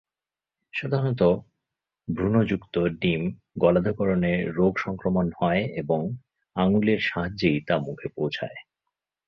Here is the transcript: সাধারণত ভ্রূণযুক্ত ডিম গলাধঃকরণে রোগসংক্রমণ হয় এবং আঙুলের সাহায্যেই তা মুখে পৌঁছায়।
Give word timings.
সাধারণত 0.73 1.21
ভ্রূণযুক্ত 2.07 2.75
ডিম 3.01 3.21
গলাধঃকরণে 3.57 4.33
রোগসংক্রমণ 4.57 5.25
হয় 5.39 5.63
এবং 5.75 6.01
আঙুলের 6.55 6.99
সাহায্যেই 7.01 7.59
তা 7.67 7.75
মুখে 7.77 8.07
পৌঁছায়। 8.15 8.57